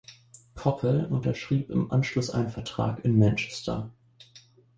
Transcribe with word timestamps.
Coppell 0.55 1.05
unterschrieb 1.05 1.69
im 1.69 1.91
Anschluss 1.91 2.31
einen 2.31 2.49
Vertrag 2.49 3.05
in 3.05 3.19
Manchester. 3.19 3.91